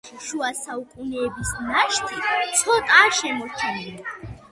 [0.03, 2.17] მონასტერში შუა საუკუნეების ნაშთი
[2.61, 4.35] ცოტაა შემორჩენილი.